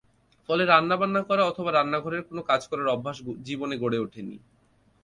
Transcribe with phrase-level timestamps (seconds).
[0.49, 3.17] ফলে রান্নাবান্না করা অথবা রান্নাঘরের কোনো কাজ করার অভ্যাস
[3.43, 4.35] জীবনে গড়ে ওঠেনি।